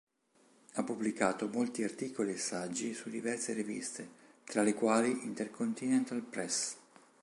[0.73, 4.09] Ha pubblicato molti articoli e saggi su diverse riviste
[4.45, 6.75] tra le quali Intercontinental Press.